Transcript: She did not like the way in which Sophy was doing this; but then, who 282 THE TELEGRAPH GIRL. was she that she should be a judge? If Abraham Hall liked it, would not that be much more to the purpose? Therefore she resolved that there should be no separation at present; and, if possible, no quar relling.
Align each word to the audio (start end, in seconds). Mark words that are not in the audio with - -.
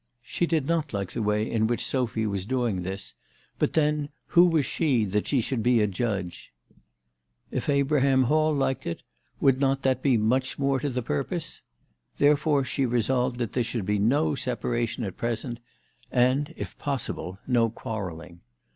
She 0.23 0.47
did 0.47 0.65
not 0.65 0.93
like 0.93 1.11
the 1.11 1.21
way 1.21 1.47
in 1.47 1.67
which 1.67 1.85
Sophy 1.85 2.25
was 2.25 2.47
doing 2.47 2.81
this; 2.81 3.13
but 3.59 3.73
then, 3.73 4.09
who 4.29 4.49
282 4.49 4.49
THE 4.49 4.49
TELEGRAPH 4.49 4.51
GIRL. 4.51 4.57
was 4.57 4.65
she 4.65 5.11
that 5.11 5.27
she 5.27 5.41
should 5.41 5.61
be 5.61 5.79
a 5.79 5.85
judge? 5.85 6.51
If 7.51 7.69
Abraham 7.69 8.23
Hall 8.23 8.51
liked 8.51 8.87
it, 8.87 9.03
would 9.39 9.59
not 9.59 9.83
that 9.83 10.01
be 10.01 10.17
much 10.17 10.57
more 10.57 10.79
to 10.79 10.89
the 10.89 11.03
purpose? 11.03 11.61
Therefore 12.17 12.63
she 12.63 12.83
resolved 12.83 13.37
that 13.37 13.53
there 13.53 13.63
should 13.63 13.85
be 13.85 13.99
no 13.99 14.33
separation 14.33 15.03
at 15.03 15.17
present; 15.17 15.59
and, 16.11 16.51
if 16.57 16.75
possible, 16.79 17.37
no 17.45 17.69
quar 17.69 18.09
relling. 18.09 18.39